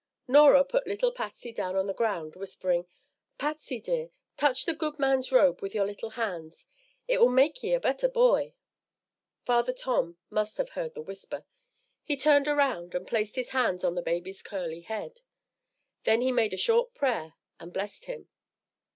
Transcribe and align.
Norah 0.27 0.63
put 0.63 0.87
little 0.87 1.11
Patsy 1.11 1.51
down 1.51 1.75
on 1.75 1.85
the 1.85 1.93
ground, 1.93 2.35
whispering, 2.35 2.87
"Patsy, 3.37 3.79
dear, 3.79 4.09
touch 4.35 4.65
the 4.65 4.73
good 4.73 4.97
man's 4.97 5.31
robe 5.31 5.61
with 5.61 5.75
your 5.75 5.85
little 5.85 6.09
hands. 6.09 6.65
It 7.07 7.19
will 7.21 7.29
make 7.29 7.61
ye 7.61 7.75
a 7.75 7.79
better 7.79 8.09
boy." 8.09 8.55
Father 9.45 9.73
Tom 9.73 10.17
must 10.31 10.57
have 10.57 10.69
heard 10.69 10.95
the 10.95 11.03
whisper. 11.03 11.45
He 12.01 12.17
turned 12.17 12.47
around 12.47 12.95
and 12.95 13.07
placed 13.07 13.35
his 13.35 13.49
hands 13.49 13.83
on 13.83 13.93
the 13.93 14.01
baby's 14.01 14.41
curly 14.41 14.81
head. 14.81 15.21
Then 16.03 16.21
he 16.21 16.31
made 16.31 16.53
a 16.55 16.57
short 16.57 16.95
prayer 16.95 17.35
and 17.59 17.71
blessed 17.71 18.05
him. 18.05 18.27